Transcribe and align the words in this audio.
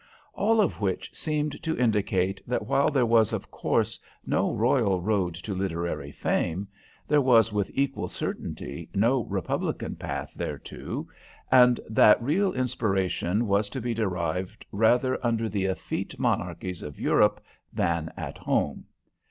All 0.33 0.59
of 0.61 0.81
which 0.81 1.11
seemed 1.15 1.61
to 1.61 1.77
indicate 1.77 2.41
that 2.47 2.65
while 2.65 2.89
there 2.89 3.05
was 3.05 3.33
of 3.33 3.51
course 3.51 3.99
no 4.25 4.51
royal 4.51 4.99
road 4.99 5.35
to 5.35 5.53
literary 5.53 6.11
fame, 6.11 6.67
there 7.07 7.21
was 7.21 7.53
with 7.53 7.69
equal 7.75 8.07
certainty 8.07 8.89
no 8.95 9.25
republican 9.25 9.95
path 9.95 10.31
thereto, 10.35 11.07
and 11.51 11.79
that 11.87 12.19
real 12.19 12.51
inspiration 12.51 13.45
was 13.45 13.69
to 13.69 13.79
be 13.79 13.93
derived 13.93 14.65
rather 14.71 15.23
under 15.23 15.47
the 15.47 15.65
effete 15.65 16.17
monarchies 16.17 16.81
of 16.81 16.99
Europe 16.99 17.39
than 17.71 18.11
at 18.17 18.39
home. 18.39 18.85